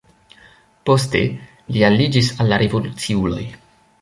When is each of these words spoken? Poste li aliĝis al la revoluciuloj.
Poste 0.89 1.21
li 1.75 1.85
aliĝis 1.91 2.31
al 2.39 2.51
la 2.53 2.61
revoluciuloj. 2.63 3.45